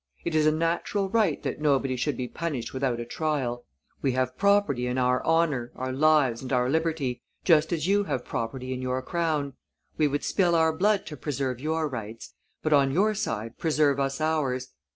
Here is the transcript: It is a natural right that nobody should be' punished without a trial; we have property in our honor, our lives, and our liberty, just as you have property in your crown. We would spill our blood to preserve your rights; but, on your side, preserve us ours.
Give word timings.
It 0.25 0.33
is 0.33 0.47
a 0.47 0.51
natural 0.51 1.09
right 1.09 1.39
that 1.43 1.61
nobody 1.61 1.95
should 1.95 2.17
be' 2.17 2.27
punished 2.27 2.73
without 2.73 2.99
a 2.99 3.05
trial; 3.05 3.65
we 4.01 4.13
have 4.13 4.35
property 4.35 4.87
in 4.87 4.97
our 4.97 5.23
honor, 5.23 5.71
our 5.75 5.91
lives, 5.91 6.41
and 6.41 6.51
our 6.51 6.67
liberty, 6.71 7.21
just 7.43 7.71
as 7.71 7.85
you 7.87 8.05
have 8.05 8.25
property 8.25 8.73
in 8.73 8.81
your 8.81 9.03
crown. 9.03 9.53
We 9.99 10.07
would 10.07 10.23
spill 10.23 10.55
our 10.55 10.75
blood 10.75 11.05
to 11.05 11.17
preserve 11.17 11.59
your 11.59 11.87
rights; 11.87 12.33
but, 12.63 12.73
on 12.73 12.89
your 12.91 13.13
side, 13.13 13.59
preserve 13.59 13.99
us 13.99 14.19
ours. 14.19 14.69